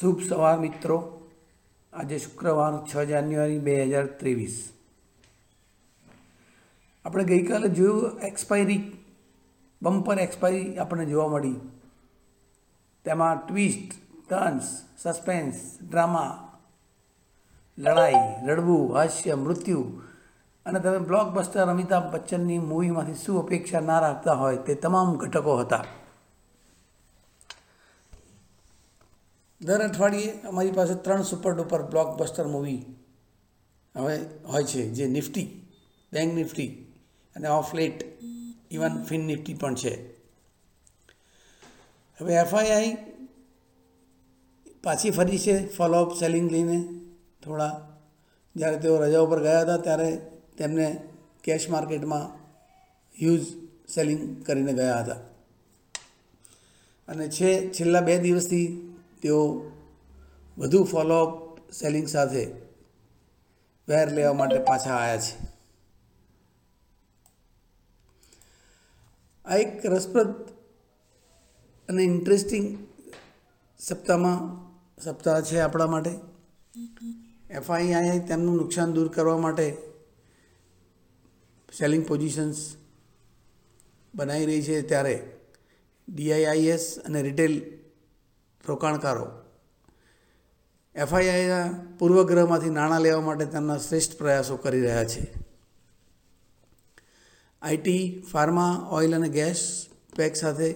શુભ 0.00 0.22
સવાર 0.28 0.58
મિત્રો. 0.58 1.20
આજે 1.92 2.18
શુક્રવાર 2.18 2.72
છ 2.86 3.04
જાન્યુઆરી 3.08 3.58
બે 3.58 3.84
હજાર 3.84 4.06
ત્રેવીસ. 4.06 4.72
આપણે 7.04 7.24
ગઈકાલે 7.24 7.68
જોયું 7.68 8.20
એક્સપાયરી 8.20 8.96
બમ્પર 9.82 10.18
એક્સપાયરી 10.18 10.78
આપણને 10.78 11.04
જોવા 11.04 11.28
મળી. 11.28 11.54
તેમાં 13.04 13.46
ટ્વિસ્ટ 13.46 13.90
ટર્ન્સ 14.28 14.62
સસ્પેન્સ 14.98 15.54
ડ્રામા 15.90 16.58
લડાઈ, 17.78 18.46
રડવું, 18.46 18.94
હાસ્ય, 18.96 19.34
મૃત્યુ 19.34 19.82
અને 20.66 20.80
તમે 20.80 20.98
બ્લોકબસ્ટર 20.98 21.68
અમિતાભ 21.68 22.14
બચ્ચનની 22.14 22.58
મૂવીમાંથી 22.58 23.14
શું 23.14 23.42
અપેક્ષા 23.42 23.80
ના 23.80 24.00
રાખતા 24.00 24.32
હોય 24.32 24.56
તે 24.56 24.74
તમામ 24.74 25.16
ઘટકો 25.16 25.56
હતા. 25.56 25.84
દર 29.66 29.82
અઠવાડિયે 29.88 30.32
અમારી 30.48 30.76
પાસે 30.78 30.94
ત્રણ 31.04 31.22
સુપર 31.22 31.52
ડુપર 31.56 31.82
બ્લોકબસ્ટર 31.92 32.46
મૂવી 32.54 32.80
હવે 33.94 34.16
હોય 34.50 34.64
છે, 34.70 34.82
જે 34.96 35.04
નિફ્ટી 35.16 35.48
બેંક 36.12 36.30
નિફ્ટી 36.40 36.70
અને 37.36 37.48
of 37.58 37.72
late 37.78 37.98
even 38.74 38.94
fin 39.08 39.22
Nifty 39.30 39.60
પણ 39.60 39.76
છે. 39.82 39.92
હવે 42.18 42.32
એફઆઈઆઈ 42.44 42.92
પાછી 44.84 45.16
ફરી 45.18 45.38
છે 45.38 45.54
ફોલોઅપ 45.76 46.10
સેલિંગ 46.20 46.48
લઈને 46.54 46.78
થોડા, 47.42 47.74
જ્યારે 48.56 48.78
તેઓ 48.82 48.96
રજા 49.02 49.24
ઉપર 49.26 49.40
ગયા 49.46 49.62
હતા, 49.64 49.84
ત્યારે 49.86 50.10
તેમને 50.58 50.86
કેશ 51.44 51.66
માર્કેટમાં 51.72 52.26
હ્યુઝ 53.14 53.48
સેલિંગ 53.94 54.22
કરીને 54.46 54.72
ગયા 54.80 55.02
હતા. 55.02 55.20
અને 57.08 57.24
છે, 57.28 57.50
છેલ્લા 57.74 58.06
બે 58.08 58.14
દિવસથી 58.18 58.66
તેઓ 59.24 59.42
વધુ 60.58 60.84
ફોલોઅપ 60.84 61.32
સેલિંગ 61.72 62.08
સાથે 62.14 62.44
વેર 63.88 64.06
લેવા 64.16 64.38
માટે 64.40 64.58
પાછા 64.68 64.96
આવ્યા 64.96 65.22
છે. 65.26 65.34
આ 69.44 69.56
એક 69.56 69.72
રસપ્રદ 69.86 70.30
અને 71.88 72.02
ઇન્ટરેસ્ટિંગ 72.02 72.68
સપ્તાહમાં 73.80 74.40
સપ્તાહ 75.04 75.40
છે 75.48 75.58
આપણા 75.60 75.86
માટે. 75.86 76.12
એફઆઈઆઈ 77.50 78.20
તેમનું 78.28 78.56
નુકસાન 78.56 78.94
દૂર 78.94 79.08
કરવા 79.08 79.38
માટે 79.38 79.66
સેલિંગ 81.68 82.04
પોઝિશન્સ 82.08 82.60
બનાવી 84.14 84.46
રહી 84.46 84.62
છે 84.62 84.76
ત્યારે 84.90 85.16
ડીઆઈઆઈએસ 86.08 86.84
અને 86.98 87.22
રિટેલ 87.22 87.54
રોકાણકારો. 88.68 89.26
એફઆઈઆઈના 90.94 91.70
પૂર્વગ્રહમાંથી 91.98 92.70
નાણાં 92.70 93.00
લેવા 93.00 93.20
માટે 93.20 93.44
તેમના 93.44 93.78
શ્રેષ્ઠ 93.78 94.18
પ્રયાસો 94.18 94.56
કરી 94.56 94.80
રહ્યા 94.80 95.04
છે. 95.04 95.34
આઈટી 97.62 98.24
ફાર્મા, 98.32 98.88
ઓઇલ 98.92 99.14
અને 99.14 99.28
ગેસ 99.28 99.86
પેક 100.16 100.36
સાથે 100.36 100.72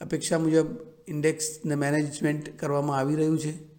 અપેક્ષા 0.00 0.38
મુજબ 0.38 0.66
ઇન્ડેક્સને 1.08 1.74
મેનેજમેન્ટ 1.74 2.60
કરવામાં 2.60 2.98
આવી 2.98 3.16
રહ્યું 3.16 3.38
છે. 3.38 3.72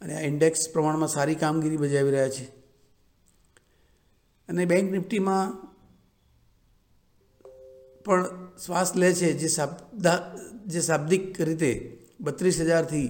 અને 0.00 0.16
આ 0.16 0.20
ઇન્ડેક્સ 0.20 0.68
પ્રમાણમાં 0.72 1.08
સારી 1.08 1.34
કામગીરી 1.34 1.76
બજાવી 1.76 2.10
રહ્યા 2.10 2.28
છે. 2.28 2.44
અને 4.48 4.64
બેંક 4.64 4.90
નિફ્ટીમાં 4.90 5.65
પણ 8.06 8.24
શ્વાસ 8.64 8.90
લે 8.96 9.08
છે 9.14 9.28
જે 9.32 9.48
શાબ્દા, 9.48 10.18
જે 10.66 10.80
શાબ્દિક 10.80 11.24
રીતે 11.40 11.70
બત્રીસ 12.20 12.58
હજારથી 12.60 13.08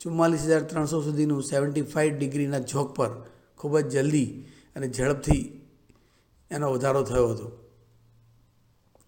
ચુમ્માલીસ 0.00 0.44
હજાર 0.46 0.62
ત્રણસો 0.62 0.98
સુધીનું 1.02 1.42
સેવન્ટી 1.42 1.82
ફાઇવ 1.82 2.12
ડિગ્રીના 2.18 2.62
ઝોક 2.62 2.88
પર 2.96 3.12
ખૂબ 3.58 3.74
જ 3.80 3.94
જલ્દી 3.94 4.30
અને 4.76 4.86
ઝડપથી 4.88 5.44
એનો 6.50 6.66
વધારો 6.72 7.02
થયો 7.02 7.28
હતો. 7.28 7.48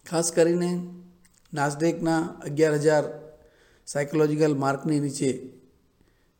ખાસ 0.05 0.27
કરીને 0.31 0.71
નાસડેકના 1.53 2.21
અગિયાર 2.45 2.77
હજાર 2.77 3.05
સાયકોલોજીકલ 3.87 4.55
માર્કની 4.55 4.99
નીચે 4.99 5.31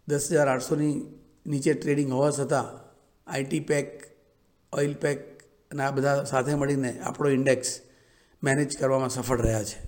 દસ 0.07 0.25
હજાર 0.31 0.47
આઠસોની 0.47 0.95
નીચે 1.45 1.71
ટ્રેડિંગ 1.73 2.11
હોવા 2.11 2.31
છતાં 2.31 2.67
આઈટી 3.27 3.59
પેક, 3.59 3.89
ઓઇલ 4.73 4.93
પેક 4.93 5.19
અને 5.71 5.81
આ 5.83 5.91
બધા 5.91 6.17
સાથે 6.23 6.53
મળીને 6.55 6.91
આપણો 6.99 7.29
ઇન્ડેક્સ 7.29 7.69
મેનેજ 8.43 8.77
કરવામાં 8.77 9.09
સફળ 9.09 9.41
રહ્યા 9.41 9.63
છે. 9.63 9.87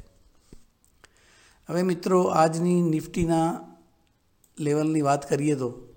હવે 1.69 1.81
મિત્રો, 1.81 2.23
આજની 2.23 2.81
નિફ્ટીના 2.81 3.77
લેવલની 4.59 5.01
વાત 5.01 5.29
કરીએ 5.29 5.55
તો, 5.55 5.87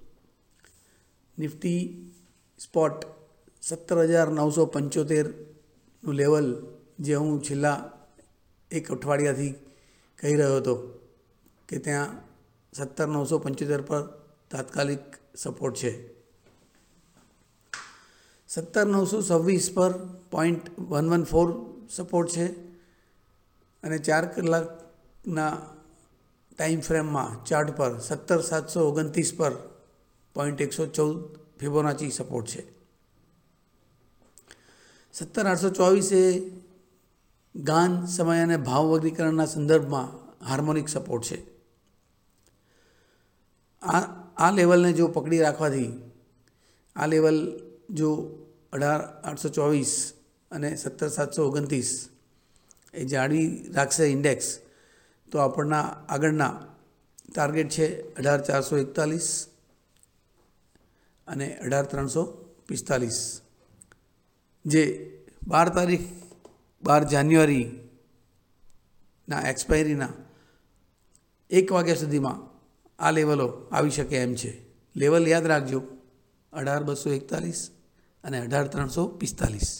નિફ્ટી 1.38 2.10
સ્પોટ 2.58 3.04
સત્તર 3.62 3.98
હજાર 3.98 4.30
નવસો 4.30 4.66
પંચોતેરનું 4.66 6.14
લેવલ 6.14 6.66
જે 7.00 7.14
હું 7.14 7.42
છેલ્લા 7.42 7.90
એક 8.70 8.92
અઠવાડિયાથી 8.92 9.54
કહી 10.18 10.36
રહ્યો 10.36 10.56
હતો 10.56 10.74
કે 11.68 11.78
ત્યાં 11.78 12.08
સત્તર 12.72 13.06
નવસો 13.06 13.38
પંચોતેર 13.38 13.82
પર 13.82 14.06
તાત્કાલિક 14.50 15.00
સપોર્ટ 15.36 15.76
છે. 15.76 16.23
સત્તર 18.54 18.86
નવસો 18.86 19.22
છવ્વીસ 19.22 19.72
પર 19.74 19.92
point 20.30 20.80
one 20.80 21.10
one 21.10 21.24
four 21.24 21.48
support 21.90 22.30
છે 22.30 22.46
અને 23.82 23.98
ચાર 23.98 24.24
કલાકના 24.26 25.52
ટાઈમ 26.58 26.80
ફ્રેમમાં 26.80 27.44
ચાર્ટ 27.44 27.76
પર 27.76 27.98
સત્તર 27.98 28.40
સાતસો 28.40 28.88
ઓગણત્રીસ 28.88 29.34
પર 29.36 29.52
પોઈન્ટ 30.34 30.60
એકસો 30.60 30.86
ચૌદ 30.86 31.18
ફિબોનાચી 31.60 32.10
સપોર્ટ 32.10 32.48
છે. 32.48 32.62
સત્તર 35.12 35.46
આઠસો 35.46 35.70
ચોવીસે 35.70 36.50
ગાન, 37.54 38.06
સમય 38.06 38.40
અને 38.40 38.56
ભાવ 38.56 38.84
વર્ગીકરણના 38.84 39.46
સંદર્ભમાં 39.46 40.08
હાર્મોનિક 40.46 40.88
સપોર્ટ 40.88 41.24
છે. 41.24 41.38
આ 43.82 44.00
આ 44.36 44.50
લેવલને 44.50 44.92
જો 44.92 45.08
પકડી 45.08 45.38
રાખવાથી, 45.38 45.92
આ 46.96 47.06
લેવલ 47.06 47.60
જો 47.90 48.10
અઢાર 48.74 49.20
આઠસો 49.24 49.48
ચોવીસ 49.48 50.12
અને 50.50 50.76
સત્તર 50.76 51.08
સાતસો 51.08 51.48
ઓગણત્રીસ 51.48 52.08
એ 52.94 53.04
જાળવી 53.04 53.70
રાખશે 53.74 54.04
ઇન્ડેક્સ. 54.04 54.58
તો 55.32 55.38
આપણના 55.38 56.06
આગળના 56.14 56.52
ટાર્ગેટ 57.34 57.76
છે 57.76 58.14
અઢાર 58.14 58.40
ચારસો 58.40 58.78
એકતાલીસ 58.78 59.48
અને 61.26 61.56
અઢાર 61.56 61.84
ત્રણસો 61.84 62.24
પિસ્તાલીસ. 62.68 63.42
જે 64.64 64.82
બાર 65.46 65.68
તારીખ, 65.68 66.08
બાર 66.82 67.04
જાન્યુઆરીના 67.04 69.48
એક્સપાયરીના 69.50 70.12
એક 71.50 71.72
વાગ્યા 71.72 71.94
સુધીમાં 71.94 72.38
આ 72.98 73.10
લેવલો 73.10 73.68
આવી 73.72 73.90
શકે 73.90 74.16
એમ 74.16 74.34
છે. 74.34 74.64
લેવલ 74.96 75.28
યાદ 75.28 75.46
રાખજો. 75.46 75.82
અઢાર 76.52 76.84
બસો 76.84 77.10
એકતાલીસ 77.10 77.70
અને 78.24 78.38
અઢાર 78.40 78.66
ત્રણસો 78.66 79.02
પિસ્તાલીસ. 79.20 79.70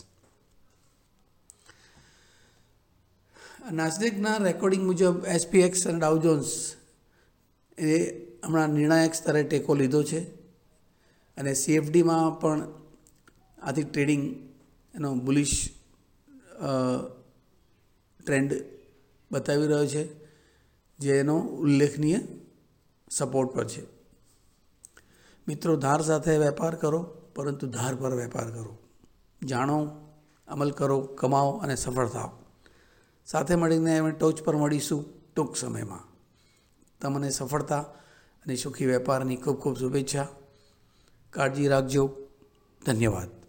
નાસ્ડેકના 3.72 4.37
રેકોર્ડિંગ 4.37 4.84
મુજબ 4.87 5.16
એસપીએક્સ 5.27 5.87
અને 5.87 5.99
ડાઉજોન્સ 5.99 6.50
એ 7.78 7.93
હમણાં 8.44 8.71
નિર્ણાયક 8.71 9.15
સ્તરે 9.15 9.43
ટેકો 9.44 9.72
લીધો 9.75 10.00
છે 10.03 10.21
અને 11.37 11.53
સીએફડીમાં 11.55 12.38
પણ 12.41 12.60
આથી 13.62 13.87
ટ્રેડિંગ 13.88 14.25
એનો 14.94 15.09
બુલિશ 15.26 15.56
ટ્રેન્ડ 18.21 18.50
બતાવી 19.31 19.66
રહ્યો 19.66 19.87
છે, 19.87 20.03
જેનો 20.99 21.37
ઉલ્લેખનીય 21.65 22.20
સપોર્ટ 23.11 23.50
પર 23.55 23.67
છે. 23.69 23.82
મિત્રો, 25.47 25.73
ધાર 25.76 26.00
સાથે 26.02 26.38
વેપાર 26.38 26.75
કરો. 26.75 27.00
પરંતુ 27.35 27.67
ધાર 27.67 27.95
પર 27.95 28.15
વેપાર 28.15 28.51
કરો. 28.51 28.79
જાણો, 29.45 29.91
અમલ 30.49 30.71
કરો, 30.71 31.01
કમાઓ 31.01 31.53
અને 31.59 31.77
સફળ 31.77 32.09
થાઓ. 32.09 32.31
સાથે 33.27 33.57
મળીને 33.57 33.99
અમે 33.99 34.11
ટોચ 34.11 34.43
પર 34.43 34.57
મળીશું 34.57 35.05
ટૂંક 35.35 35.57
સમયમાં. 35.57 36.01
તમને 37.01 37.31
સફળતા 37.31 37.81
અને 38.47 38.57
સુખી 38.57 38.87
વેપારની 38.87 39.37
ખૂબ 39.37 39.61
ખૂબ 39.61 39.79
શુભેચ્છા. 39.79 40.27
કાળજી 41.31 41.69
રાખજો. 41.69 42.17
ધન્યવાદ. 42.87 43.44